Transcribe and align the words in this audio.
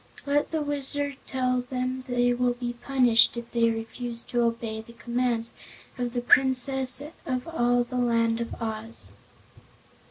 "Let 0.25 0.49
the 0.49 0.63
Wizard 0.63 1.17
tell 1.27 1.61
them 1.61 2.05
they 2.07 2.33
will 2.33 2.53
be 2.55 2.73
punished 2.73 3.37
if 3.37 3.51
they 3.51 3.69
refuse 3.69 4.23
to 4.23 4.41
obey 4.41 4.81
the 4.81 4.93
commands 4.93 5.53
of 5.95 6.13
the 6.13 6.21
Princess 6.21 7.03
of 7.27 7.47
all 7.47 7.83
the 7.83 7.97
Land 7.97 8.41
of 8.41 8.59
Oz." 8.59 9.11